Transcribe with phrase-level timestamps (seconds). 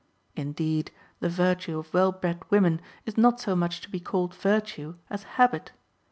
[0.35, 4.95] Indeed, the virtue of well bred women is not so much to be called virtue
[5.11, 5.73] as habit.